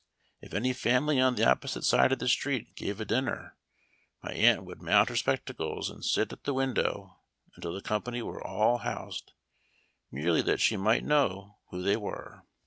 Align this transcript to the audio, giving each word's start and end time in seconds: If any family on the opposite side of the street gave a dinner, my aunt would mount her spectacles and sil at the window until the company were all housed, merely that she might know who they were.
If 0.41 0.55
any 0.55 0.73
family 0.73 1.19
on 1.21 1.35
the 1.35 1.47
opposite 1.47 1.83
side 1.83 2.11
of 2.11 2.17
the 2.17 2.27
street 2.27 2.75
gave 2.75 2.99
a 2.99 3.05
dinner, 3.05 3.55
my 4.23 4.31
aunt 4.31 4.65
would 4.65 4.81
mount 4.81 5.09
her 5.09 5.15
spectacles 5.15 5.91
and 5.91 6.01
sil 6.09 6.25
at 6.31 6.43
the 6.43 6.55
window 6.55 7.19
until 7.55 7.73
the 7.75 7.81
company 7.83 8.23
were 8.23 8.43
all 8.43 8.79
housed, 8.79 9.33
merely 10.09 10.41
that 10.41 10.59
she 10.59 10.75
might 10.75 11.03
know 11.03 11.59
who 11.69 11.83
they 11.83 11.97
were. 11.97 12.43